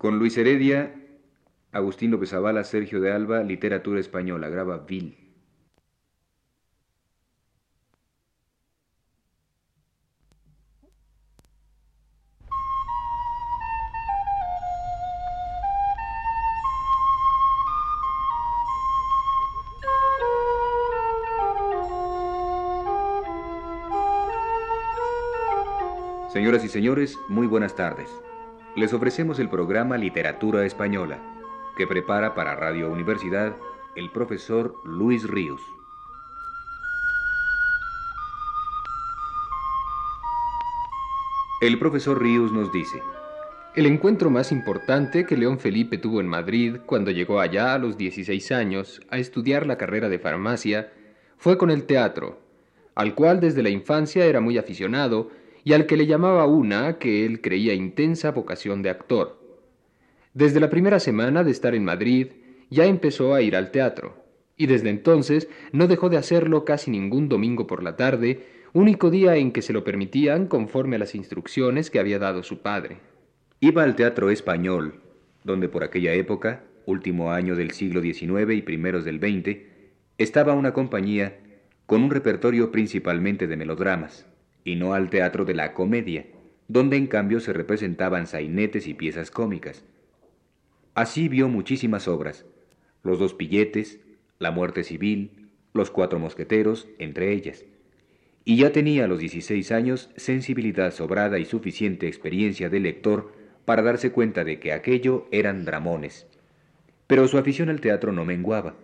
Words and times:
Con 0.00 0.18
Luis 0.18 0.38
Heredia, 0.38 0.94
Agustín 1.72 2.10
López 2.10 2.30
Zavala, 2.30 2.64
Sergio 2.64 3.02
de 3.02 3.12
Alba, 3.12 3.42
Literatura 3.42 4.00
Española, 4.00 4.48
graba 4.48 4.78
Vil. 4.78 5.14
Señoras 26.32 26.64
y 26.64 26.68
señores, 26.70 27.18
muy 27.28 27.46
buenas 27.46 27.76
tardes. 27.76 28.08
Les 28.76 28.92
ofrecemos 28.92 29.40
el 29.40 29.48
programa 29.48 29.98
Literatura 29.98 30.64
Española, 30.64 31.18
que 31.76 31.88
prepara 31.88 32.36
para 32.36 32.54
Radio 32.54 32.88
Universidad 32.88 33.56
el 33.96 34.10
profesor 34.10 34.76
Luis 34.84 35.28
Ríos. 35.28 35.60
El 41.60 41.80
profesor 41.80 42.22
Ríos 42.22 42.52
nos 42.52 42.70
dice, 42.70 43.02
el 43.74 43.86
encuentro 43.86 44.30
más 44.30 44.52
importante 44.52 45.26
que 45.26 45.36
León 45.36 45.58
Felipe 45.58 45.98
tuvo 45.98 46.20
en 46.20 46.28
Madrid 46.28 46.76
cuando 46.86 47.10
llegó 47.10 47.40
allá 47.40 47.74
a 47.74 47.78
los 47.78 47.98
16 47.98 48.52
años 48.52 49.00
a 49.10 49.18
estudiar 49.18 49.66
la 49.66 49.78
carrera 49.78 50.08
de 50.08 50.20
farmacia 50.20 50.92
fue 51.36 51.58
con 51.58 51.72
el 51.72 51.84
teatro, 51.86 52.38
al 52.94 53.16
cual 53.16 53.40
desde 53.40 53.64
la 53.64 53.70
infancia 53.70 54.26
era 54.26 54.40
muy 54.40 54.58
aficionado 54.58 55.30
y 55.64 55.72
al 55.72 55.86
que 55.86 55.96
le 55.96 56.06
llamaba 56.06 56.46
una 56.46 56.98
que 56.98 57.26
él 57.26 57.40
creía 57.40 57.74
intensa 57.74 58.30
vocación 58.30 58.82
de 58.82 58.90
actor. 58.90 59.38
Desde 60.32 60.60
la 60.60 60.70
primera 60.70 61.00
semana 61.00 61.44
de 61.44 61.50
estar 61.50 61.74
en 61.74 61.84
Madrid 61.84 62.28
ya 62.70 62.86
empezó 62.86 63.34
a 63.34 63.42
ir 63.42 63.56
al 63.56 63.70
teatro, 63.70 64.24
y 64.56 64.66
desde 64.66 64.90
entonces 64.90 65.48
no 65.72 65.86
dejó 65.88 66.08
de 66.08 66.16
hacerlo 66.16 66.64
casi 66.64 66.90
ningún 66.90 67.28
domingo 67.28 67.66
por 67.66 67.82
la 67.82 67.96
tarde, 67.96 68.46
único 68.72 69.10
día 69.10 69.36
en 69.36 69.52
que 69.52 69.62
se 69.62 69.72
lo 69.72 69.82
permitían 69.84 70.46
conforme 70.46 70.96
a 70.96 71.00
las 71.00 71.14
instrucciones 71.14 71.90
que 71.90 71.98
había 71.98 72.18
dado 72.18 72.42
su 72.42 72.58
padre. 72.58 72.98
Iba 73.58 73.82
al 73.82 73.96
teatro 73.96 74.30
español, 74.30 75.00
donde 75.44 75.68
por 75.68 75.82
aquella 75.82 76.14
época, 76.14 76.64
último 76.86 77.32
año 77.32 77.56
del 77.56 77.72
siglo 77.72 78.00
XIX 78.00 78.54
y 78.54 78.62
primeros 78.62 79.04
del 79.04 79.18
XX, 79.18 79.58
estaba 80.18 80.54
una 80.54 80.72
compañía 80.72 81.38
con 81.86 82.02
un 82.02 82.10
repertorio 82.10 82.70
principalmente 82.70 83.46
de 83.46 83.56
melodramas 83.56 84.29
y 84.64 84.76
no 84.76 84.94
al 84.94 85.10
teatro 85.10 85.44
de 85.44 85.54
la 85.54 85.74
comedia, 85.74 86.26
donde 86.68 86.96
en 86.96 87.06
cambio 87.06 87.40
se 87.40 87.52
representaban 87.52 88.26
sainetes 88.26 88.86
y 88.86 88.94
piezas 88.94 89.30
cómicas. 89.30 89.84
Así 90.94 91.28
vio 91.28 91.48
muchísimas 91.48 92.08
obras, 92.08 92.46
Los 93.02 93.18
dos 93.18 93.34
pilletes, 93.34 94.00
La 94.38 94.50
muerte 94.50 94.84
civil, 94.84 95.50
Los 95.72 95.90
cuatro 95.90 96.18
mosqueteros, 96.18 96.88
entre 96.98 97.32
ellas. 97.32 97.64
Y 98.44 98.56
ya 98.56 98.72
tenía 98.72 99.04
a 99.04 99.08
los 99.08 99.20
16 99.20 99.70
años 99.72 100.10
sensibilidad 100.16 100.92
sobrada 100.92 101.38
y 101.38 101.44
suficiente 101.44 102.06
experiencia 102.08 102.68
de 102.68 102.80
lector 102.80 103.32
para 103.64 103.82
darse 103.82 104.10
cuenta 104.12 104.44
de 104.44 104.58
que 104.58 104.72
aquello 104.72 105.26
eran 105.30 105.64
dramones. 105.64 106.26
Pero 107.06 107.28
su 107.28 107.38
afición 107.38 107.68
al 107.68 107.80
teatro 107.80 108.12
no 108.12 108.24
menguaba. 108.24 108.74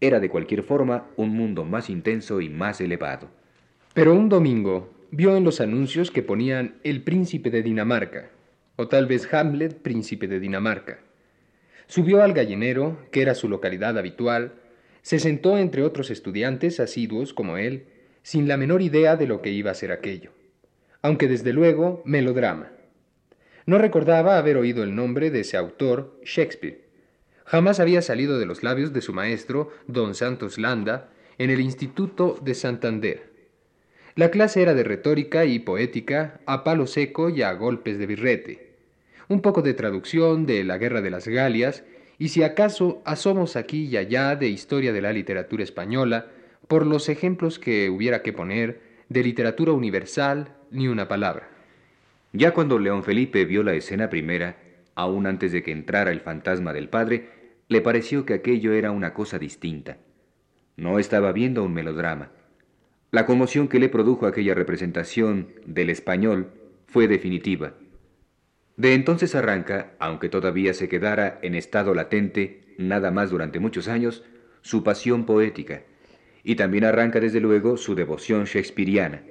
Era 0.00 0.20
de 0.20 0.28
cualquier 0.28 0.62
forma 0.62 1.06
un 1.16 1.30
mundo 1.30 1.64
más 1.64 1.88
intenso 1.88 2.40
y 2.40 2.48
más 2.48 2.80
elevado. 2.80 3.30
Pero 3.94 4.14
un 4.14 4.30
domingo 4.30 4.90
vio 5.10 5.36
en 5.36 5.44
los 5.44 5.60
anuncios 5.60 6.10
que 6.10 6.22
ponían 6.22 6.76
El 6.82 7.02
príncipe 7.02 7.50
de 7.50 7.62
Dinamarca, 7.62 8.30
o 8.76 8.88
tal 8.88 9.04
vez 9.04 9.32
Hamlet, 9.34 9.82
príncipe 9.82 10.28
de 10.28 10.40
Dinamarca. 10.40 11.00
Subió 11.88 12.22
al 12.22 12.32
gallinero, 12.32 12.96
que 13.10 13.20
era 13.20 13.34
su 13.34 13.50
localidad 13.50 13.98
habitual, 13.98 14.54
se 15.02 15.18
sentó 15.18 15.58
entre 15.58 15.82
otros 15.82 16.10
estudiantes 16.10 16.80
asiduos 16.80 17.34
como 17.34 17.58
él, 17.58 17.84
sin 18.22 18.48
la 18.48 18.56
menor 18.56 18.80
idea 18.80 19.16
de 19.16 19.26
lo 19.26 19.42
que 19.42 19.50
iba 19.50 19.70
a 19.70 19.74
ser 19.74 19.92
aquello. 19.92 20.30
Aunque 21.02 21.28
desde 21.28 21.52
luego 21.52 22.00
melodrama. 22.06 22.72
No 23.66 23.76
recordaba 23.76 24.38
haber 24.38 24.56
oído 24.56 24.84
el 24.84 24.94
nombre 24.94 25.30
de 25.30 25.40
ese 25.40 25.58
autor, 25.58 26.18
Shakespeare. 26.24 26.88
Jamás 27.44 27.78
había 27.78 28.00
salido 28.00 28.38
de 28.38 28.46
los 28.46 28.62
labios 28.62 28.94
de 28.94 29.02
su 29.02 29.12
maestro, 29.12 29.68
don 29.86 30.14
Santos 30.14 30.56
Landa, 30.56 31.10
en 31.36 31.50
el 31.50 31.60
Instituto 31.60 32.38
de 32.42 32.54
Santander. 32.54 33.31
La 34.14 34.30
clase 34.30 34.60
era 34.60 34.74
de 34.74 34.84
retórica 34.84 35.46
y 35.46 35.58
poética 35.58 36.40
a 36.44 36.64
palo 36.64 36.86
seco 36.86 37.30
y 37.30 37.40
a 37.40 37.52
golpes 37.54 37.98
de 37.98 38.06
birrete. 38.06 38.72
Un 39.28 39.40
poco 39.40 39.62
de 39.62 39.72
traducción 39.72 40.44
de 40.44 40.64
La 40.64 40.76
Guerra 40.76 41.00
de 41.00 41.10
las 41.10 41.26
Galias 41.26 41.82
y 42.18 42.28
si 42.28 42.42
acaso 42.42 43.00
asomos 43.06 43.56
aquí 43.56 43.84
y 43.86 43.96
allá 43.96 44.36
de 44.36 44.48
historia 44.48 44.92
de 44.92 45.00
la 45.00 45.14
literatura 45.14 45.64
española, 45.64 46.26
por 46.68 46.86
los 46.86 47.08
ejemplos 47.08 47.58
que 47.58 47.88
hubiera 47.88 48.22
que 48.22 48.34
poner, 48.34 48.80
de 49.08 49.22
literatura 49.22 49.72
universal, 49.72 50.56
ni 50.70 50.88
una 50.88 51.08
palabra. 51.08 51.48
Ya 52.34 52.52
cuando 52.52 52.78
León 52.78 53.04
Felipe 53.04 53.46
vio 53.46 53.62
la 53.62 53.74
escena 53.74 54.10
primera, 54.10 54.56
aún 54.94 55.26
antes 55.26 55.52
de 55.52 55.62
que 55.62 55.72
entrara 55.72 56.12
el 56.12 56.20
fantasma 56.20 56.74
del 56.74 56.90
padre, 56.90 57.30
le 57.68 57.80
pareció 57.80 58.26
que 58.26 58.34
aquello 58.34 58.74
era 58.74 58.90
una 58.90 59.14
cosa 59.14 59.38
distinta. 59.38 59.96
No 60.76 60.98
estaba 60.98 61.32
viendo 61.32 61.64
un 61.64 61.72
melodrama, 61.72 62.30
la 63.12 63.26
conmoción 63.26 63.68
que 63.68 63.78
le 63.78 63.90
produjo 63.90 64.26
aquella 64.26 64.54
representación 64.54 65.48
del 65.66 65.90
español 65.90 66.48
fue 66.86 67.08
definitiva. 67.08 67.74
De 68.78 68.94
entonces 68.94 69.34
arranca, 69.34 69.92
aunque 69.98 70.30
todavía 70.30 70.72
se 70.72 70.88
quedara 70.88 71.38
en 71.42 71.54
estado 71.54 71.94
latente, 71.94 72.74
nada 72.78 73.10
más 73.10 73.28
durante 73.28 73.60
muchos 73.60 73.86
años, 73.86 74.24
su 74.62 74.82
pasión 74.82 75.26
poética, 75.26 75.82
y 76.42 76.54
también 76.54 76.84
arranca 76.84 77.20
desde 77.20 77.40
luego 77.40 77.76
su 77.76 77.94
devoción 77.94 78.44
shakespeariana, 78.44 79.22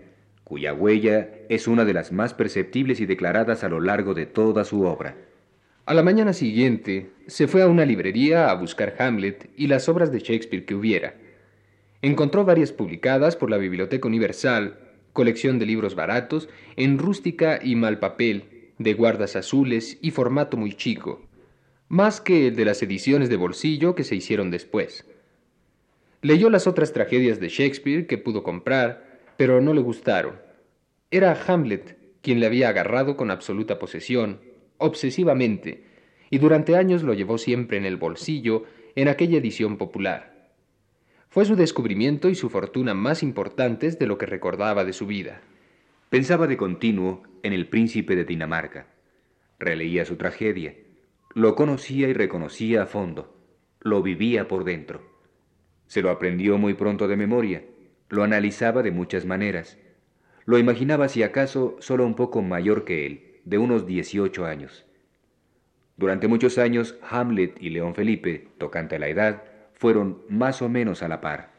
cuya 0.44 0.75
huella 0.75 1.31
es 1.50 1.68
una 1.68 1.84
de 1.84 1.94
las 1.94 2.12
más 2.12 2.36
perceptibles 2.36 3.00
y 3.00 3.08
declaradas 3.08 3.64
a 3.64 3.70
lo 3.70 3.80
largo 3.80 4.14
de 4.14 4.28
toda 4.28 4.64
su 4.64 4.84
obra. 4.84 5.18
A 5.88 5.96
la 5.96 6.03
mañana 6.03 6.34
siguiente 6.34 7.09
se 7.25 7.47
fue 7.47 7.64
a 7.64 7.68
una 7.68 7.86
librería 7.86 8.52
a 8.52 8.53
buscar 8.53 8.96
Hamlet 9.00 9.50
y 9.58 9.66
las 9.66 9.90
obras 9.90 10.12
de 10.12 10.20
Shakespeare 10.20 10.66
que 10.66 10.75
hubiera. 10.75 11.16
Encontró 12.02 12.46
varias 12.46 12.72
publicadas 12.72 13.36
por 13.36 13.52
la 13.52 13.58
Biblioteca 13.58 14.08
Universal, 14.08 14.80
colección 15.14 15.60
de 15.60 15.66
libros 15.66 15.96
baratos, 15.96 16.50
en 16.76 16.98
rústica 16.98 17.60
y 17.62 17.76
mal 17.76 18.00
papel, 18.00 18.72
de 18.80 18.94
guardas 18.94 19.36
azules 19.36 20.00
y 20.02 20.12
formato 20.12 20.58
muy 20.58 20.74
chico, 20.74 21.22
más 21.90 22.20
que 22.20 22.48
el 22.48 22.56
de 22.56 22.66
las 22.66 22.82
ediciones 22.82 23.30
de 23.30 23.36
bolsillo 23.36 23.94
que 23.94 24.04
se 24.04 24.16
hicieron 24.16 24.50
después. 24.50 25.06
Leyó 26.22 26.50
las 26.50 26.68
otras 26.68 26.94
tragedias 26.94 27.40
de 27.40 27.50
Shakespeare 27.50 28.08
que 28.08 28.18
pudo 28.18 28.44
comprar, 28.44 29.20
pero 29.38 29.62
no 29.62 29.74
le 29.74 29.82
gustaron. 29.82 30.36
Era 31.12 31.38
Hamlet 31.48 31.98
quien 32.22 32.40
le 32.40 32.46
había 32.46 32.70
agarrado 32.70 33.18
con 33.18 33.32
absoluta 33.32 33.80
posesión, 33.80 34.40
obsesivamente, 34.78 35.84
y 36.30 36.38
durante 36.38 36.76
años 36.76 37.04
lo 37.04 37.14
llevó 37.14 37.38
siempre 37.38 37.78
en 37.78 37.86
el 37.86 37.98
bolsillo 37.98 38.64
en 38.96 39.08
aquella 39.08 39.38
edición 39.38 39.78
popular. 39.78 40.31
Fue 41.31 41.46
su 41.46 41.56
descubrimiento 41.56 42.28
y 42.28 42.36
su 42.36 42.50
fortuna 42.50 42.94
más 42.94 43.24
importantes 43.24 43.97
de 43.97 44.06
lo 44.06 44.18
que 44.18 44.25
recordaba 44.25 44.84
de 44.84 44.92
su 44.92 45.08
vida. 45.08 45.40
Pensaba 46.09 46.46
de 46.46 46.58
continuo 46.58 47.24
en 47.42 47.53
el 47.53 47.69
príncipe 47.69 48.18
de 48.18 48.25
Dinamarca. 48.25 48.88
Releía 49.58 50.03
su 50.03 50.18
tragedia. 50.18 50.75
Lo 51.34 51.56
conocía 51.56 52.09
y 52.09 52.14
reconocía 52.14 52.84
a 52.84 52.86
fondo. 52.86 53.34
Lo 53.80 54.03
vivía 54.03 54.50
por 54.50 54.66
dentro. 54.66 55.03
Se 55.88 56.02
lo 56.02 56.09
aprendió 56.09 56.58
muy 56.58 56.74
pronto 56.74 57.08
de 57.08 57.16
memoria. 57.16 57.64
Lo 58.09 58.24
analizaba 58.24 58.84
de 58.84 58.91
muchas 58.91 59.25
maneras. 59.25 59.78
Lo 60.44 60.58
imaginaba 60.58 61.08
si 61.08 61.24
acaso 61.24 61.78
solo 61.80 62.06
un 62.06 62.16
poco 62.16 62.41
mayor 62.41 62.84
que 62.84 63.06
él, 63.06 63.40
de 63.46 63.58
unos 63.58 63.88
18 63.88 64.46
años. 64.46 64.85
Durante 65.96 66.28
muchos 66.28 66.58
años, 66.58 66.97
Hamlet 67.09 67.56
y 67.61 67.70
León 67.70 67.96
Felipe, 67.96 68.50
tocante 68.58 68.97
a 68.97 69.00
la 69.00 69.08
edad, 69.08 69.44
fueron 69.82 70.22
más 70.30 70.62
o 70.62 70.70
menos 70.70 71.02
a 71.02 71.08
la 71.08 71.22
par. 71.22 71.54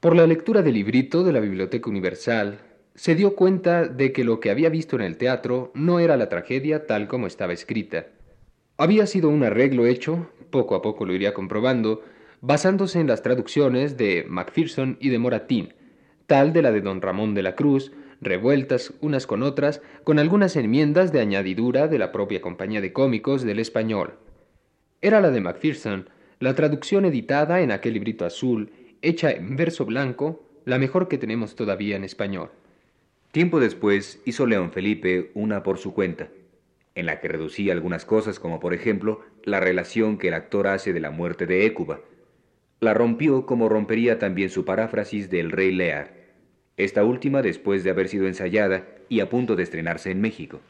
Por 0.00 0.14
la 0.14 0.26
lectura 0.26 0.60
del 0.60 0.74
librito 0.74 1.24
de 1.24 1.32
la 1.32 1.40
Biblioteca 1.40 1.88
Universal, 1.88 2.58
se 2.94 3.14
dio 3.14 3.34
cuenta 3.34 3.88
de 3.88 4.12
que 4.12 4.22
lo 4.22 4.38
que 4.38 4.50
había 4.50 4.68
visto 4.68 4.96
en 4.96 5.02
el 5.02 5.16
teatro 5.16 5.72
no 5.74 5.98
era 5.98 6.18
la 6.18 6.28
tragedia 6.28 6.86
tal 6.86 7.08
como 7.08 7.26
estaba 7.26 7.54
escrita. 7.54 8.08
Había 8.76 9.06
sido 9.06 9.30
un 9.30 9.44
arreglo 9.44 9.86
hecho, 9.86 10.28
poco 10.50 10.74
a 10.74 10.82
poco 10.82 11.06
lo 11.06 11.14
iría 11.14 11.32
comprobando, 11.32 12.02
basándose 12.42 13.00
en 13.00 13.06
las 13.06 13.22
traducciones 13.22 13.96
de 13.96 14.26
Macpherson 14.28 14.98
y 15.00 15.08
de 15.08 15.18
Moratín, 15.18 15.72
tal 16.26 16.52
de 16.52 16.60
la 16.60 16.70
de 16.70 16.82
don 16.82 17.00
Ramón 17.00 17.32
de 17.32 17.44
la 17.44 17.54
Cruz, 17.54 17.92
revueltas 18.20 18.92
unas 19.00 19.26
con 19.26 19.42
otras, 19.42 19.80
con 20.04 20.18
algunas 20.18 20.54
enmiendas 20.56 21.12
de 21.12 21.20
añadidura 21.20 21.88
de 21.88 21.98
la 21.98 22.12
propia 22.12 22.42
compañía 22.42 22.82
de 22.82 22.92
cómicos 22.92 23.42
del 23.42 23.58
español. 23.58 24.18
Era 25.00 25.22
la 25.22 25.30
de 25.30 25.40
Macpherson, 25.40 26.10
la 26.44 26.54
traducción 26.54 27.06
editada 27.06 27.62
en 27.62 27.70
aquel 27.70 27.94
librito 27.94 28.26
azul, 28.26 28.70
hecha 29.00 29.30
en 29.30 29.56
verso 29.56 29.86
blanco, 29.86 30.46
la 30.66 30.78
mejor 30.78 31.08
que 31.08 31.16
tenemos 31.16 31.56
todavía 31.56 31.96
en 31.96 32.04
español. 32.04 32.50
Tiempo 33.32 33.60
después 33.60 34.20
hizo 34.26 34.46
León 34.46 34.70
Felipe 34.70 35.30
una 35.32 35.62
por 35.62 35.78
su 35.78 35.94
cuenta. 35.94 36.28
en 36.96 37.06
la 37.06 37.18
que 37.18 37.28
reducía 37.28 37.72
algunas 37.72 38.04
cosas 38.04 38.38
como 38.38 38.60
por 38.60 38.74
ejemplo 38.74 39.22
la 39.42 39.58
relación 39.58 40.18
que 40.18 40.28
el 40.28 40.34
actor 40.34 40.66
hace 40.66 40.92
de 40.92 41.00
la 41.00 41.10
muerte 41.10 41.46
de 41.46 41.64
Écuba. 41.64 42.00
La 42.78 42.92
rompió 42.92 43.46
como 43.46 43.70
rompería 43.70 44.18
también 44.18 44.50
su 44.50 44.66
paráfrasis 44.66 45.30
del 45.30 45.50
Rey 45.50 45.72
Lear, 45.72 46.12
esta 46.76 47.04
última 47.04 47.40
después 47.40 47.84
de 47.84 47.90
haber 47.90 48.08
sido 48.08 48.26
ensayada 48.26 48.86
y 49.08 49.20
a 49.20 49.30
punto 49.30 49.56
de 49.56 49.62
estrenarse 49.62 50.10
en 50.10 50.20
México. 50.20 50.60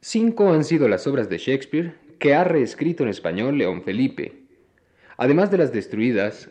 Cinco 0.00 0.52
han 0.52 0.64
sido 0.64 0.88
las 0.88 1.06
obras 1.06 1.28
de 1.28 1.38
Shakespeare 1.38 1.94
que 2.18 2.34
ha 2.34 2.42
reescrito 2.42 3.04
en 3.04 3.10
español 3.10 3.56
León 3.56 3.84
Felipe. 3.84 4.43
Además 5.16 5.50
de 5.50 5.58
las 5.58 5.72
destruidas, 5.72 6.50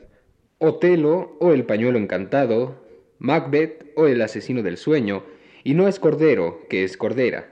Otelo 0.58 1.38
o 1.40 1.52
El 1.52 1.66
pañuelo 1.66 1.98
encantado, 2.00 2.84
Macbeth 3.20 3.92
o 3.96 4.08
El 4.08 4.22
asesino 4.22 4.64
del 4.64 4.78
sueño, 4.78 5.24
y 5.64 5.74
No 5.74 5.88
es 5.88 6.00
cordero, 6.00 6.62
que 6.70 6.84
es 6.84 6.98
cordera. 6.98 7.50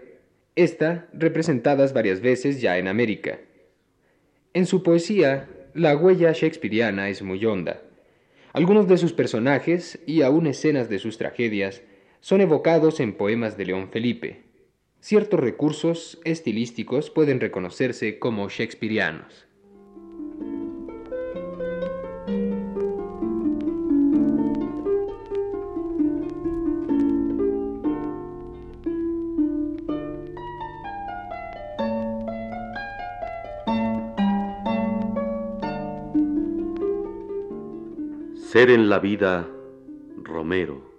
Esta 0.56 1.08
representadas 1.14 1.94
varias 1.94 2.22
veces 2.22 2.62
ya 2.62 2.78
en 2.78 2.88
América. 2.88 3.40
En 4.54 4.66
su 4.66 4.84
poesía, 4.84 5.48
la 5.74 5.96
huella 5.96 6.34
shakespeariana 6.34 7.10
es 7.10 7.22
muy 7.22 7.46
honda. 7.46 7.82
Algunos 8.54 8.88
de 8.88 8.98
sus 8.98 9.14
personajes 9.14 10.00
y 10.06 10.24
aún 10.24 10.46
escenas 10.46 10.90
de 10.90 11.00
sus 11.00 11.18
tragedias 11.18 11.84
son 12.20 12.42
evocados 12.42 13.00
en 13.00 13.14
poemas 13.14 13.58
de 13.58 13.66
León 13.66 13.90
Felipe. 13.90 14.44
Ciertos 15.00 15.40
recursos 15.40 16.20
estilísticos 16.26 17.10
pueden 17.10 17.40
reconocerse 17.40 18.20
como 18.20 18.50
shakespearianos. 18.50 19.48
Ser 38.52 38.70
en 38.70 38.90
la 38.90 39.00
vida 39.00 39.50
Romero, 40.18 40.92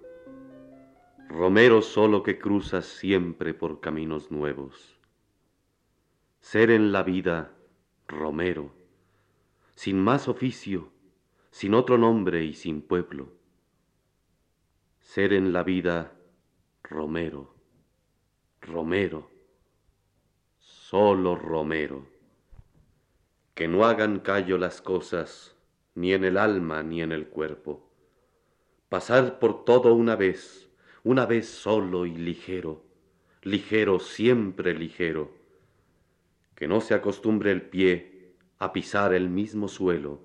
Romero 1.29 1.83
solo 1.83 2.23
que 2.23 2.39
cruzas 2.39 2.83
siempre 2.83 3.53
por 3.53 3.79
caminos 3.79 4.31
nuevos. 4.31 4.97
Ser 6.39 6.71
en 6.71 6.91
la 6.91 7.03
vida 7.03 7.53
Romero, 8.07 8.71
sin 9.75 10.03
más 10.03 10.27
oficio, 10.27 10.89
sin 11.51 11.75
otro 11.75 11.99
nombre 11.99 12.43
y 12.43 12.55
sin 12.55 12.81
pueblo. 12.81 13.29
Ser 14.99 15.31
en 15.31 15.53
la 15.53 15.61
vida 15.61 16.11
Romero, 16.81 17.53
Romero, 18.61 19.29
solo 20.57 21.35
Romero. 21.35 22.07
Que 23.53 23.67
no 23.67 23.85
hagan 23.85 24.21
callo 24.21 24.57
las 24.57 24.81
cosas 24.81 25.55
ni 25.95 26.13
en 26.13 26.23
el 26.23 26.37
alma 26.37 26.83
ni 26.83 27.01
en 27.01 27.11
el 27.11 27.27
cuerpo. 27.27 27.89
Pasar 28.89 29.39
por 29.39 29.65
todo 29.65 29.93
una 29.93 30.15
vez, 30.15 30.69
una 31.03 31.25
vez 31.25 31.47
solo 31.47 32.05
y 32.05 32.15
ligero, 32.15 32.83
ligero, 33.41 33.99
siempre 33.99 34.73
ligero. 34.73 35.31
Que 36.55 36.67
no 36.67 36.81
se 36.81 36.93
acostumbre 36.93 37.51
el 37.51 37.61
pie 37.61 38.35
a 38.59 38.71
pisar 38.71 39.13
el 39.13 39.29
mismo 39.29 39.67
suelo, 39.67 40.21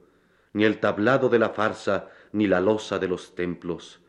ni 0.53 0.65
el 0.65 0.79
tablado 0.79 1.29
de 1.29 1.38
la 1.38 1.50
farsa, 1.50 2.11
ni 2.32 2.47
la 2.47 2.61
losa 2.61 2.99
de 2.99 3.09
los 3.09 3.35
templos, 3.35 4.00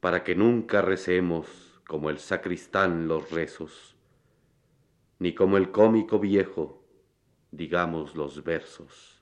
para 0.00 0.22
que 0.24 0.34
nunca 0.34 0.82
recemos 0.82 1.80
como 1.86 2.10
el 2.10 2.18
sacristán 2.18 3.08
los 3.08 3.30
rezos, 3.30 3.96
ni 5.18 5.34
como 5.34 5.56
el 5.56 5.70
cómico 5.70 6.18
viejo, 6.18 6.84
digamos 7.50 8.14
los 8.14 8.42
versos. 8.42 9.13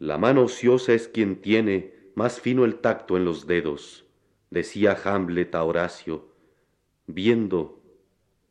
La 0.00 0.16
mano 0.16 0.44
ociosa 0.44 0.94
es 0.94 1.08
quien 1.08 1.42
tiene 1.42 1.92
más 2.14 2.40
fino 2.40 2.64
el 2.64 2.76
tacto 2.76 3.18
en 3.18 3.26
los 3.26 3.46
dedos, 3.46 4.06
decía 4.48 4.98
Hamlet 5.04 5.54
a 5.54 5.62
Horacio, 5.62 6.32
viendo 7.06 7.82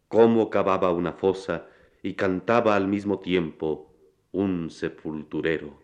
cómo 0.07 0.51
cavaba 0.51 0.91
una 0.91 1.13
fosa 1.13 1.67
y 2.03 2.13
cantaba 2.13 2.75
al 2.75 2.87
mismo 2.87 3.17
tiempo 3.19 3.91
un 4.31 4.69
sepulturero. 4.69 5.81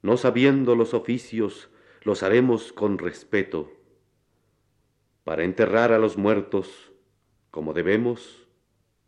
No 0.00 0.16
sabiendo 0.16 0.74
los 0.74 0.94
oficios, 0.94 1.68
los 2.02 2.22
haremos 2.22 2.72
con 2.72 2.96
respeto. 2.96 3.70
Para 5.22 5.44
enterrar 5.44 5.92
a 5.92 5.98
los 5.98 6.16
muertos, 6.16 6.92
como 7.50 7.74
debemos, 7.74 8.48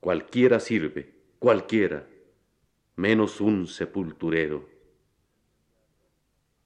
cualquiera 0.00 0.60
sirve, 0.60 1.14
cualquiera, 1.38 2.06
menos 2.96 3.40
un 3.40 3.66
sepulturero. 3.66 4.79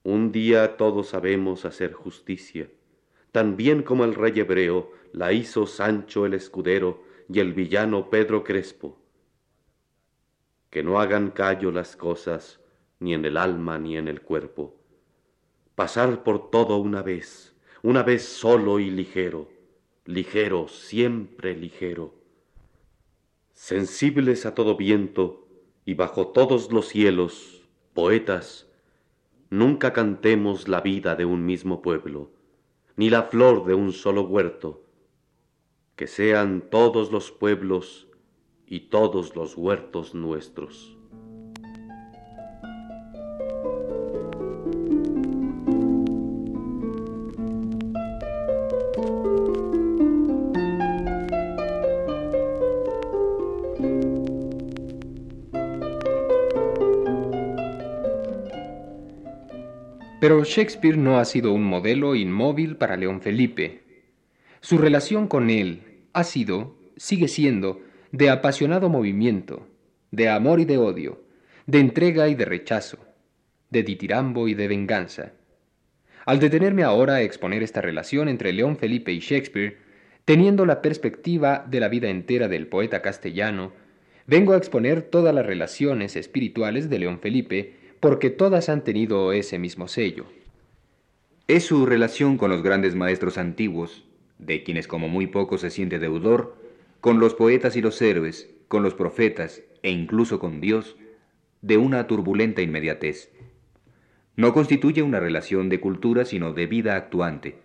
Un 0.04 0.32
día 0.32 0.76
todos 0.76 1.08
sabemos 1.08 1.64
hacer 1.64 1.94
justicia, 1.94 2.68
tan 3.32 3.56
bien 3.56 3.82
como 3.82 4.04
el 4.04 4.14
rey 4.14 4.38
hebreo 4.38 4.92
la 5.12 5.32
hizo 5.32 5.66
Sancho 5.66 6.26
el 6.26 6.34
escudero 6.34 7.02
y 7.32 7.40
el 7.40 7.54
villano 7.54 8.10
Pedro 8.10 8.44
Crespo. 8.44 8.98
Que 10.68 10.82
no 10.82 11.00
hagan 11.00 11.30
callo 11.30 11.70
las 11.70 11.96
cosas, 11.96 12.60
ni 13.00 13.14
en 13.14 13.24
el 13.24 13.38
alma 13.38 13.78
ni 13.78 13.96
en 13.96 14.06
el 14.06 14.20
cuerpo. 14.20 14.76
Pasar 15.74 16.22
por 16.22 16.50
todo 16.50 16.76
una 16.76 17.00
vez, 17.00 17.56
una 17.82 18.02
vez 18.02 18.24
solo 18.24 18.80
y 18.80 18.90
ligero, 18.90 19.48
ligero, 20.04 20.68
siempre 20.68 21.56
ligero. 21.56 22.14
Sensibles 23.54 24.44
a 24.44 24.54
todo 24.54 24.76
viento 24.76 25.48
y 25.86 25.94
bajo 25.94 26.28
todos 26.28 26.70
los 26.70 26.88
cielos, 26.88 27.62
poetas, 27.94 28.63
Nunca 29.54 29.92
cantemos 29.92 30.66
la 30.66 30.80
vida 30.80 31.14
de 31.14 31.24
un 31.24 31.46
mismo 31.46 31.80
pueblo, 31.80 32.32
ni 32.96 33.08
la 33.08 33.22
flor 33.22 33.64
de 33.66 33.74
un 33.74 33.92
solo 33.92 34.22
huerto, 34.22 34.82
que 35.94 36.08
sean 36.08 36.70
todos 36.72 37.12
los 37.12 37.30
pueblos 37.30 38.08
y 38.66 38.88
todos 38.90 39.36
los 39.36 39.56
huertos 39.56 40.12
nuestros. 40.12 40.98
Pero 60.24 60.42
Shakespeare 60.42 60.96
no 60.96 61.18
ha 61.18 61.26
sido 61.26 61.52
un 61.52 61.62
modelo 61.64 62.14
inmóvil 62.14 62.76
para 62.76 62.96
León 62.96 63.20
Felipe. 63.20 63.82
Su 64.62 64.78
relación 64.78 65.28
con 65.28 65.50
él 65.50 66.06
ha 66.14 66.24
sido, 66.24 66.78
sigue 66.96 67.28
siendo, 67.28 67.82
de 68.10 68.30
apasionado 68.30 68.88
movimiento, 68.88 69.68
de 70.12 70.30
amor 70.30 70.60
y 70.60 70.64
de 70.64 70.78
odio, 70.78 71.22
de 71.66 71.80
entrega 71.80 72.26
y 72.28 72.34
de 72.36 72.46
rechazo, 72.46 72.96
de 73.68 73.82
ditirambo 73.82 74.48
y 74.48 74.54
de 74.54 74.66
venganza. 74.66 75.32
Al 76.24 76.40
detenerme 76.40 76.84
ahora 76.84 77.16
a 77.16 77.20
exponer 77.20 77.62
esta 77.62 77.82
relación 77.82 78.30
entre 78.30 78.54
León 78.54 78.78
Felipe 78.78 79.12
y 79.12 79.18
Shakespeare, 79.18 79.76
teniendo 80.24 80.64
la 80.64 80.80
perspectiva 80.80 81.66
de 81.68 81.80
la 81.80 81.88
vida 81.90 82.08
entera 82.08 82.48
del 82.48 82.66
poeta 82.66 83.02
castellano, 83.02 83.74
vengo 84.26 84.54
a 84.54 84.56
exponer 84.56 85.02
todas 85.02 85.34
las 85.34 85.44
relaciones 85.44 86.16
espirituales 86.16 86.88
de 86.88 86.98
León 86.98 87.20
Felipe 87.20 87.83
porque 88.04 88.28
todas 88.28 88.68
han 88.68 88.84
tenido 88.84 89.32
ese 89.32 89.58
mismo 89.58 89.88
sello. 89.88 90.26
Es 91.48 91.64
su 91.64 91.86
relación 91.86 92.36
con 92.36 92.50
los 92.50 92.62
grandes 92.62 92.94
maestros 92.94 93.38
antiguos, 93.38 94.04
de 94.38 94.62
quienes 94.62 94.86
como 94.86 95.08
muy 95.08 95.26
poco 95.26 95.56
se 95.56 95.70
siente 95.70 95.98
deudor, 95.98 96.54
con 97.00 97.18
los 97.18 97.32
poetas 97.32 97.76
y 97.76 97.80
los 97.80 98.02
héroes, 98.02 98.50
con 98.68 98.82
los 98.82 98.92
profetas 98.92 99.62
e 99.82 99.90
incluso 99.90 100.38
con 100.38 100.60
Dios, 100.60 100.96
de 101.62 101.78
una 101.78 102.06
turbulenta 102.06 102.60
inmediatez. 102.60 103.30
No 104.36 104.52
constituye 104.52 105.00
una 105.00 105.18
relación 105.18 105.70
de 105.70 105.80
cultura, 105.80 106.26
sino 106.26 106.52
de 106.52 106.66
vida 106.66 106.96
actuante. 106.96 107.56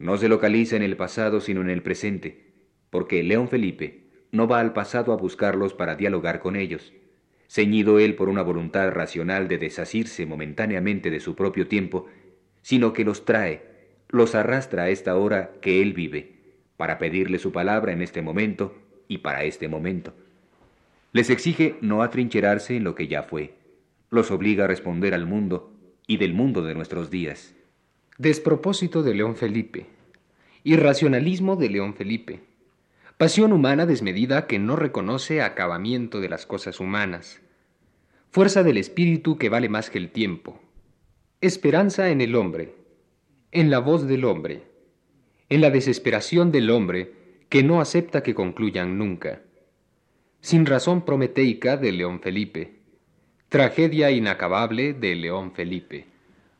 No 0.00 0.16
se 0.16 0.28
localiza 0.28 0.74
en 0.74 0.82
el 0.82 0.96
pasado, 0.96 1.40
sino 1.40 1.60
en 1.60 1.70
el 1.70 1.84
presente, 1.84 2.50
porque 2.90 3.22
León 3.22 3.46
Felipe 3.46 4.08
no 4.32 4.48
va 4.48 4.58
al 4.58 4.72
pasado 4.72 5.12
a 5.12 5.16
buscarlos 5.16 5.72
para 5.72 5.94
dialogar 5.94 6.40
con 6.40 6.56
ellos 6.56 6.92
ceñido 7.48 7.98
él 7.98 8.14
por 8.14 8.28
una 8.28 8.42
voluntad 8.42 8.90
racional 8.90 9.48
de 9.48 9.58
desasirse 9.58 10.26
momentáneamente 10.26 11.10
de 11.10 11.20
su 11.20 11.34
propio 11.34 11.66
tiempo, 11.66 12.06
sino 12.62 12.92
que 12.92 13.04
los 13.04 13.24
trae, 13.24 13.62
los 14.08 14.34
arrastra 14.34 14.84
a 14.84 14.90
esta 14.90 15.16
hora 15.16 15.52
que 15.60 15.82
él 15.82 15.94
vive, 15.94 16.34
para 16.76 16.98
pedirle 16.98 17.38
su 17.38 17.50
palabra 17.50 17.92
en 17.92 18.02
este 18.02 18.22
momento 18.22 18.76
y 19.08 19.18
para 19.18 19.44
este 19.44 19.68
momento. 19.68 20.14
Les 21.12 21.30
exige 21.30 21.76
no 21.80 22.02
atrincherarse 22.02 22.76
en 22.76 22.84
lo 22.84 22.94
que 22.94 23.08
ya 23.08 23.22
fue, 23.22 23.54
los 24.10 24.30
obliga 24.30 24.64
a 24.64 24.68
responder 24.68 25.14
al 25.14 25.26
mundo 25.26 25.72
y 26.06 26.18
del 26.18 26.34
mundo 26.34 26.62
de 26.62 26.74
nuestros 26.74 27.10
días. 27.10 27.54
Despropósito 28.18 29.02
de 29.02 29.14
León 29.14 29.36
Felipe. 29.36 29.86
Irracionalismo 30.64 31.56
de 31.56 31.70
León 31.70 31.94
Felipe. 31.94 32.40
Pasión 33.18 33.52
humana 33.52 33.84
desmedida 33.84 34.46
que 34.46 34.60
no 34.60 34.76
reconoce 34.76 35.42
acabamiento 35.42 36.20
de 36.20 36.28
las 36.28 36.46
cosas 36.46 36.78
humanas, 36.78 37.40
fuerza 38.30 38.62
del 38.62 38.78
espíritu 38.78 39.38
que 39.38 39.48
vale 39.48 39.68
más 39.68 39.90
que 39.90 39.98
el 39.98 40.10
tiempo, 40.10 40.60
esperanza 41.40 42.10
en 42.10 42.20
el 42.20 42.36
hombre, 42.36 42.76
en 43.50 43.70
la 43.70 43.80
voz 43.80 44.06
del 44.06 44.24
hombre, 44.24 44.62
en 45.48 45.60
la 45.60 45.70
desesperación 45.70 46.52
del 46.52 46.70
hombre 46.70 47.12
que 47.48 47.64
no 47.64 47.80
acepta 47.80 48.22
que 48.22 48.36
concluyan 48.36 48.98
nunca, 48.98 49.42
sin 50.40 50.64
razón 50.64 51.04
prometeica 51.04 51.76
de 51.76 51.90
León 51.90 52.20
Felipe, 52.20 52.78
tragedia 53.48 54.12
inacabable 54.12 54.92
de 54.92 55.16
León 55.16 55.50
Felipe. 55.50 56.04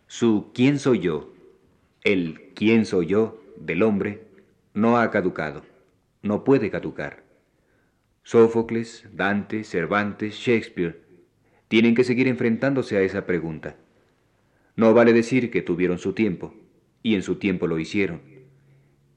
Su 0.08 0.50
¿quién 0.54 0.80
soy 0.80 0.98
yo? 0.98 1.32
El 2.02 2.50
¿quién 2.54 2.84
soy 2.84 3.06
yo? 3.06 3.40
del 3.56 3.82
hombre 3.84 4.22
no 4.74 4.98
ha 4.98 5.10
caducado, 5.10 5.62
no 6.28 6.44
puede 6.44 6.70
caducar. 6.70 7.24
Sófocles, 8.22 9.08
Dante, 9.12 9.64
Cervantes, 9.64 10.34
Shakespeare 10.34 11.00
tienen 11.68 11.94
que 11.94 12.04
seguir 12.04 12.28
enfrentándose 12.28 12.96
a 12.96 13.00
esa 13.00 13.26
pregunta. 13.26 13.76
No 14.76 14.94
vale 14.94 15.12
decir 15.12 15.50
que 15.50 15.62
tuvieron 15.62 15.98
su 15.98 16.12
tiempo, 16.12 16.54
y 17.02 17.14
en 17.14 17.22
su 17.22 17.36
tiempo 17.36 17.66
lo 17.66 17.78
hicieron. 17.78 18.20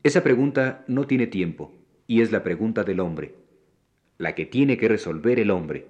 Esa 0.04 0.24
pregunta 0.24 0.86
no 0.88 1.06
tiene 1.06 1.28
tiempo, 1.28 1.74
y 2.08 2.22
es 2.22 2.32
la 2.32 2.44
pregunta 2.44 2.84
del 2.84 3.02
hombre, 3.02 3.36
la 4.18 4.34
que 4.34 4.46
tiene 4.46 4.78
que 4.78 4.88
resolver 4.88 5.40
el 5.40 5.52
hombre. 5.52 5.88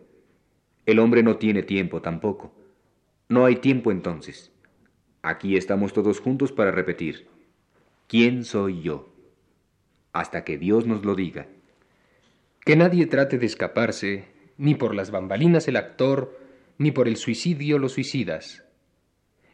El 0.85 0.99
hombre 0.99 1.21
no 1.23 1.37
tiene 1.37 1.63
tiempo 1.63 2.01
tampoco. 2.01 2.51
No 3.29 3.45
hay 3.45 3.57
tiempo 3.57 3.91
entonces. 3.91 4.51
Aquí 5.21 5.55
estamos 5.55 5.93
todos 5.93 6.19
juntos 6.19 6.51
para 6.51 6.71
repetir, 6.71 7.27
¿quién 8.07 8.43
soy 8.43 8.81
yo? 8.81 9.11
Hasta 10.13 10.43
que 10.43 10.57
Dios 10.57 10.85
nos 10.85 11.05
lo 11.05 11.15
diga. 11.15 11.47
Que 12.65 12.75
nadie 12.75 13.05
trate 13.05 13.37
de 13.37 13.45
escaparse, 13.45 14.25
ni 14.57 14.75
por 14.75 14.93
las 14.93 15.11
bambalinas 15.11 15.67
el 15.67 15.77
actor, 15.77 16.37
ni 16.77 16.91
por 16.91 17.07
el 17.07 17.17
suicidio 17.17 17.79
los 17.79 17.93
suicidas, 17.93 18.63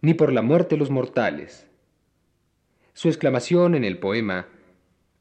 ni 0.01 0.13
por 0.13 0.33
la 0.33 0.41
muerte 0.41 0.77
los 0.77 0.89
mortales. 0.89 1.67
Su 2.93 3.09
exclamación 3.09 3.75
en 3.75 3.83
el 3.83 3.99
poema 3.99 4.47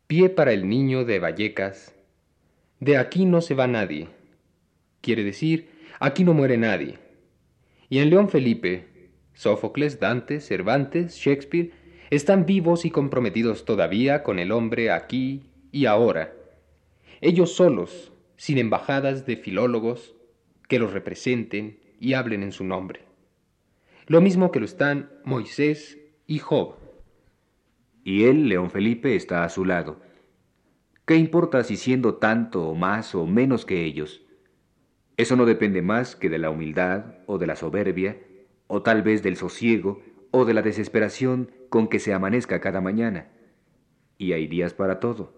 Pie 0.07 0.31
para 0.31 0.53
el 0.53 0.69
niño 0.69 1.05
de 1.05 1.19
Vallecas, 1.19 1.95
de 2.79 2.97
aquí 2.97 3.25
no 3.25 3.41
se 3.41 3.55
va 3.55 3.67
nadie, 3.67 4.09
quiere 5.01 5.25
decir, 5.25 5.69
aquí 5.99 6.23
no 6.23 6.33
muere 6.33 6.57
nadie. 6.57 6.99
Y 7.89 7.99
en 7.99 8.11
León 8.11 8.29
Felipe, 8.29 9.11
Sófocles, 9.35 9.99
Dante, 9.99 10.41
Cervantes, 10.41 11.17
Shakespeare 11.17 11.73
están 12.11 12.47
vivos 12.47 12.85
y 12.85 12.91
comprometidos 12.91 13.65
todavía 13.65 14.23
con 14.23 14.39
el 14.39 14.53
hombre 14.53 14.91
aquí 14.91 15.51
y 15.73 15.87
ahora. 15.87 16.33
Ellos 17.21 17.55
solos, 17.55 18.13
sin 18.37 18.59
embajadas 18.59 19.27
de 19.27 19.37
filólogos 19.37 20.15
que 20.69 20.79
los 20.79 20.93
representen 20.93 21.81
y 22.01 22.15
hablen 22.15 22.43
en 22.43 22.53
su 22.53 22.65
nombre. 22.65 23.01
Lo 24.07 24.21
mismo 24.21 24.53
que 24.53 24.61
lo 24.61 24.67
están 24.67 25.11
Moisés 25.25 25.99
y 26.27 26.39
Job. 26.39 26.77
Y 28.05 28.25
él, 28.25 28.49
León 28.49 28.71
Felipe, 28.71 29.17
está 29.17 29.43
a 29.43 29.49
su 29.49 29.65
lado. 29.65 30.01
¿Qué 31.07 31.17
importa 31.17 31.65
si 31.65 31.77
siendo 31.77 32.17
tanto 32.17 32.69
o 32.69 32.75
más 32.75 33.15
o 33.15 33.27
menos 33.27 33.65
que 33.65 33.85
ellos? 33.85 34.23
Eso 35.17 35.35
no 35.35 35.47
depende 35.47 35.83
más 35.83 36.15
que 36.15 36.29
de 36.29 36.39
la 36.39 36.51
humildad 36.51 37.17
o 37.27 37.39
de 37.39 37.47
la 37.47 37.57
soberbia, 37.57 38.19
o 38.67 38.83
tal 38.83 39.03
vez 39.03 39.23
del 39.23 39.37
sosiego 39.37 40.03
o 40.37 40.45
de 40.45 40.55
la 40.55 40.63
desesperación 40.63 41.51
con 41.71 41.89
que 41.89 41.99
se 41.99 42.13
amanezca 42.13 42.61
cada 42.61 42.81
mañana. 42.81 43.29
Y 44.19 44.33
hay 44.33 44.47
días 44.47 44.75
para 44.75 45.01
todo. 45.01 45.35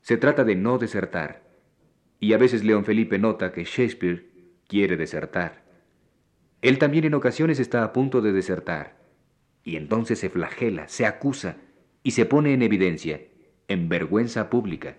Se 0.00 0.16
trata 0.16 0.44
de 0.44 0.56
no 0.56 0.78
desertar. 0.78 1.42
Y 2.18 2.32
a 2.32 2.38
veces 2.38 2.64
León 2.64 2.84
Felipe 2.84 3.18
nota 3.18 3.52
que 3.52 3.64
Shakespeare 3.64 4.26
quiere 4.66 4.96
desertar. 4.96 5.64
Él 6.62 6.78
también 6.78 7.04
en 7.04 7.14
ocasiones 7.14 7.58
está 7.58 7.82
a 7.84 7.92
punto 7.92 8.20
de 8.20 8.32
desertar, 8.32 8.96
y 9.64 9.76
entonces 9.76 10.18
se 10.18 10.28
flagela, 10.28 10.88
se 10.88 11.06
acusa 11.06 11.56
y 12.02 12.10
se 12.10 12.26
pone 12.26 12.52
en 12.52 12.62
evidencia, 12.62 13.22
en 13.68 13.88
vergüenza 13.88 14.50
pública. 14.50 14.96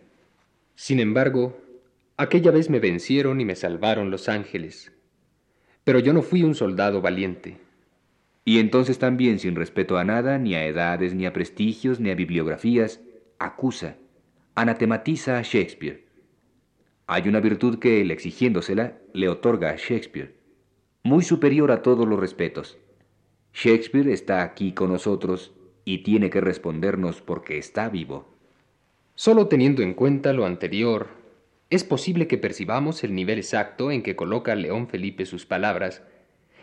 Sin 0.74 1.00
embargo, 1.00 1.60
aquella 2.18 2.50
vez 2.50 2.70
me 2.70 2.80
vencieron 2.80 3.40
y 3.42 3.46
me 3.46 3.56
salvaron 3.56 4.10
los 4.10 4.28
ángeles, 4.28 4.92
pero 5.84 6.00
yo 6.00 6.14
no 6.14 6.24
fui 6.24 6.42
un 6.44 6.56
soldado 6.56 7.02
valiente. 7.02 7.58
Y 8.44 8.60
entonces 8.60 9.00
también, 9.00 9.40
sin 9.40 9.56
respeto 9.56 9.98
a 9.98 10.04
nada, 10.04 10.38
ni 10.38 10.56
a 10.56 10.66
edades, 10.66 11.14
ni 11.14 11.26
a 11.26 11.34
prestigios, 11.34 12.00
ni 12.00 12.10
a 12.10 12.16
bibliografías, 12.16 13.02
acusa, 13.38 13.98
anatematiza 14.56 15.38
a 15.38 15.42
Shakespeare, 15.44 16.12
hay 17.14 17.28
una 17.28 17.42
virtud 17.42 17.78
que 17.78 18.00
él, 18.00 18.10
exigiéndosela, 18.10 18.98
le 19.12 19.28
otorga 19.28 19.72
a 19.72 19.76
Shakespeare, 19.76 20.34
muy 21.04 21.24
superior 21.24 21.70
a 21.72 21.82
todos 21.82 22.08
los 22.08 22.18
respetos. 22.18 22.78
Shakespeare 23.54 24.08
está 24.14 24.44
aquí 24.44 24.72
con 24.72 24.94
nosotros 24.94 25.52
y 25.84 26.04
tiene 26.04 26.30
que 26.30 26.40
respondernos 26.40 27.22
porque 27.22 27.58
está 27.58 27.90
vivo. 27.90 28.34
Solo 29.16 29.48
teniendo 29.48 29.82
en 29.82 29.94
cuenta 29.94 30.32
lo 30.32 30.46
anterior, 30.46 31.08
es 31.70 31.84
posible 31.84 32.28
que 32.28 32.38
percibamos 32.38 33.04
el 33.04 33.14
nivel 33.14 33.40
exacto 33.40 33.92
en 33.92 34.04
que 34.04 34.16
coloca 34.16 34.56
León 34.56 34.88
Felipe 34.88 35.26
sus 35.26 35.46
palabras, 35.46 36.04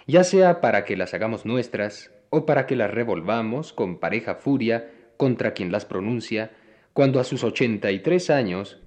ya 0.08 0.24
sea 0.24 0.60
para 0.60 0.84
que 0.84 0.96
las 0.96 1.14
hagamos 1.14 1.44
nuestras 1.44 2.10
o 2.30 2.46
para 2.46 2.66
que 2.66 2.74
las 2.74 2.90
revolvamos 2.90 3.72
con 3.72 3.98
pareja 3.98 4.34
furia 4.34 4.90
contra 5.18 5.52
quien 5.52 5.70
las 5.70 5.84
pronuncia, 5.84 6.50
cuando 6.94 7.20
a 7.20 7.24
sus 7.24 7.44
ochenta 7.44 7.92
y 7.92 8.00
tres 8.00 8.30
años 8.30 8.80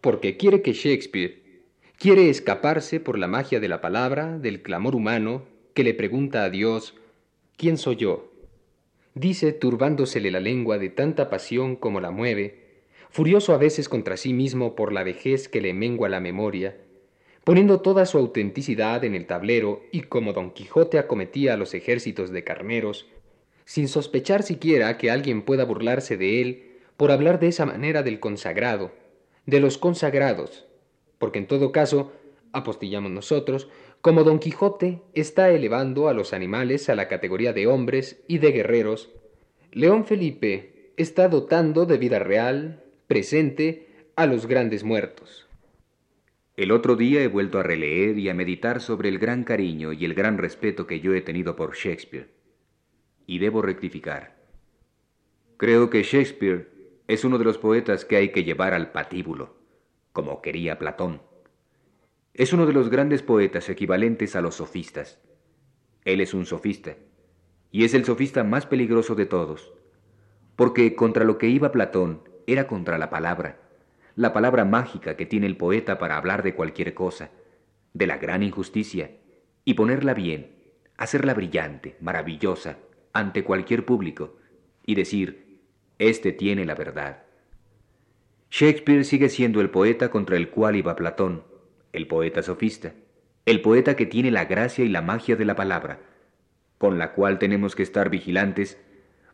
porque 0.00 0.36
quiere 0.36 0.62
que 0.62 0.74
Shakespeare 0.74 1.42
quiere 1.98 2.28
escaparse 2.28 3.00
por 3.00 3.18
la 3.18 3.26
magia 3.26 3.60
de 3.60 3.68
la 3.68 3.80
palabra, 3.80 4.38
del 4.38 4.62
clamor 4.62 4.94
humano, 4.94 5.42
que 5.74 5.82
le 5.82 5.94
pregunta 5.94 6.44
a 6.44 6.50
Dios, 6.50 6.94
¿quién 7.56 7.78
soy 7.78 7.96
yo? 7.96 8.30
Dice, 9.14 9.52
turbándosele 9.52 10.30
la 10.30 10.38
lengua 10.38 10.78
de 10.78 10.90
tanta 10.90 11.30
pasión 11.30 11.76
como 11.76 12.00
la 12.00 12.10
mueve, 12.10 12.82
furioso 13.10 13.54
a 13.54 13.58
veces 13.58 13.88
contra 13.88 14.16
sí 14.16 14.32
mismo 14.32 14.76
por 14.76 14.92
la 14.92 15.02
vejez 15.02 15.48
que 15.48 15.60
le 15.60 15.72
mengua 15.72 16.08
la 16.08 16.20
memoria, 16.20 16.76
poniendo 17.48 17.80
toda 17.80 18.04
su 18.04 18.18
autenticidad 18.18 19.04
en 19.04 19.14
el 19.14 19.24
tablero 19.24 19.80
y 19.90 20.02
como 20.02 20.34
Don 20.34 20.50
Quijote 20.50 20.98
acometía 20.98 21.54
a 21.54 21.56
los 21.56 21.72
ejércitos 21.72 22.30
de 22.30 22.44
carneros, 22.44 23.06
sin 23.64 23.88
sospechar 23.88 24.42
siquiera 24.42 24.98
que 24.98 25.10
alguien 25.10 25.40
pueda 25.40 25.64
burlarse 25.64 26.18
de 26.18 26.42
él 26.42 26.72
por 26.98 27.10
hablar 27.10 27.40
de 27.40 27.48
esa 27.48 27.64
manera 27.64 28.02
del 28.02 28.20
consagrado, 28.20 28.92
de 29.46 29.60
los 29.60 29.78
consagrados, 29.78 30.66
porque 31.16 31.38
en 31.38 31.46
todo 31.46 31.72
caso, 31.72 32.12
apostillamos 32.52 33.12
nosotros, 33.12 33.70
como 34.02 34.24
Don 34.24 34.40
Quijote 34.40 35.00
está 35.14 35.48
elevando 35.48 36.10
a 36.10 36.12
los 36.12 36.34
animales 36.34 36.90
a 36.90 36.94
la 36.96 37.08
categoría 37.08 37.54
de 37.54 37.66
hombres 37.66 38.20
y 38.28 38.40
de 38.40 38.52
guerreros, 38.52 39.08
León 39.72 40.04
Felipe 40.04 40.92
está 40.98 41.28
dotando 41.28 41.86
de 41.86 41.96
vida 41.96 42.18
real, 42.18 42.84
presente, 43.06 43.86
a 44.16 44.26
los 44.26 44.44
grandes 44.44 44.84
muertos. 44.84 45.47
El 46.58 46.72
otro 46.72 46.96
día 46.96 47.22
he 47.22 47.28
vuelto 47.28 47.60
a 47.60 47.62
releer 47.62 48.18
y 48.18 48.28
a 48.28 48.34
meditar 48.34 48.80
sobre 48.80 49.08
el 49.08 49.20
gran 49.20 49.44
cariño 49.44 49.92
y 49.92 50.04
el 50.04 50.12
gran 50.12 50.38
respeto 50.38 50.88
que 50.88 50.98
yo 50.98 51.14
he 51.14 51.20
tenido 51.20 51.54
por 51.54 51.76
Shakespeare. 51.76 52.30
Y 53.28 53.38
debo 53.38 53.62
rectificar. 53.62 54.34
Creo 55.56 55.88
que 55.88 56.02
Shakespeare 56.02 56.68
es 57.06 57.22
uno 57.22 57.38
de 57.38 57.44
los 57.44 57.58
poetas 57.58 58.04
que 58.04 58.16
hay 58.16 58.30
que 58.30 58.42
llevar 58.42 58.74
al 58.74 58.90
patíbulo, 58.90 59.54
como 60.12 60.42
quería 60.42 60.80
Platón. 60.80 61.22
Es 62.34 62.52
uno 62.52 62.66
de 62.66 62.72
los 62.72 62.90
grandes 62.90 63.22
poetas 63.22 63.68
equivalentes 63.68 64.34
a 64.34 64.40
los 64.40 64.56
sofistas. 64.56 65.22
Él 66.04 66.20
es 66.20 66.34
un 66.34 66.44
sofista, 66.44 66.96
y 67.70 67.84
es 67.84 67.94
el 67.94 68.04
sofista 68.04 68.42
más 68.42 68.66
peligroso 68.66 69.14
de 69.14 69.26
todos, 69.26 69.72
porque 70.56 70.96
contra 70.96 71.24
lo 71.24 71.38
que 71.38 71.46
iba 71.46 71.70
Platón 71.70 72.28
era 72.48 72.66
contra 72.66 72.98
la 72.98 73.10
palabra, 73.10 73.67
la 74.18 74.32
palabra 74.32 74.64
mágica 74.64 75.16
que 75.16 75.26
tiene 75.26 75.46
el 75.46 75.56
poeta 75.56 75.96
para 75.96 76.16
hablar 76.16 76.42
de 76.42 76.56
cualquier 76.56 76.92
cosa, 76.92 77.30
de 77.94 78.08
la 78.08 78.16
gran 78.16 78.42
injusticia, 78.42 79.12
y 79.64 79.74
ponerla 79.74 80.12
bien, 80.12 80.56
hacerla 80.96 81.34
brillante, 81.34 81.96
maravillosa, 82.00 82.78
ante 83.12 83.44
cualquier 83.44 83.84
público, 83.84 84.36
y 84.84 84.96
decir, 84.96 85.60
este 86.00 86.32
tiene 86.32 86.64
la 86.64 86.74
verdad. 86.74 87.22
Shakespeare 88.50 89.04
sigue 89.04 89.28
siendo 89.28 89.60
el 89.60 89.70
poeta 89.70 90.10
contra 90.10 90.36
el 90.36 90.50
cual 90.50 90.74
iba 90.74 90.96
Platón, 90.96 91.44
el 91.92 92.08
poeta 92.08 92.42
sofista, 92.42 92.94
el 93.46 93.60
poeta 93.60 93.94
que 93.94 94.06
tiene 94.06 94.32
la 94.32 94.46
gracia 94.46 94.84
y 94.84 94.88
la 94.88 95.00
magia 95.00 95.36
de 95.36 95.44
la 95.44 95.54
palabra, 95.54 96.00
con 96.78 96.98
la 96.98 97.12
cual 97.12 97.38
tenemos 97.38 97.76
que 97.76 97.84
estar 97.84 98.10
vigilantes, 98.10 98.82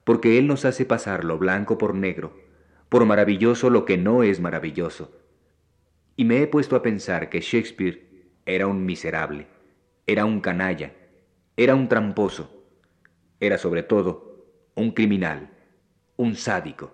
porque 0.04 0.36
él 0.36 0.46
nos 0.46 0.66
hace 0.66 0.84
pasar 0.84 1.24
lo 1.24 1.38
blanco 1.38 1.78
por 1.78 1.94
negro, 1.94 2.43
por 2.88 3.04
maravilloso 3.04 3.70
lo 3.70 3.84
que 3.84 3.96
no 3.96 4.22
es 4.22 4.40
maravilloso. 4.40 5.16
Y 6.16 6.24
me 6.24 6.42
he 6.42 6.46
puesto 6.46 6.76
a 6.76 6.82
pensar 6.82 7.28
que 7.28 7.40
Shakespeare 7.40 8.30
era 8.46 8.66
un 8.66 8.84
miserable, 8.86 9.46
era 10.06 10.24
un 10.24 10.40
canalla, 10.40 10.92
era 11.56 11.74
un 11.74 11.88
tramposo, 11.88 12.64
era 13.40 13.58
sobre 13.58 13.82
todo 13.82 14.46
un 14.74 14.92
criminal 14.92 15.50
un 16.16 16.36
sádico. 16.36 16.92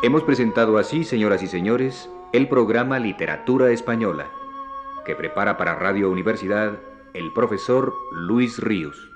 Hemos 0.00 0.22
presentado 0.22 0.78
así, 0.78 1.02
señoras 1.02 1.42
y 1.42 1.48
señores, 1.48 2.08
el 2.32 2.48
programa 2.48 3.00
Literatura 3.00 3.72
Española, 3.72 4.30
que 5.04 5.16
prepara 5.16 5.56
para 5.56 5.74
Radio 5.74 6.08
Universidad 6.08 6.78
el 7.14 7.32
profesor 7.32 7.92
Luis 8.12 8.60
Ríos. 8.60 9.10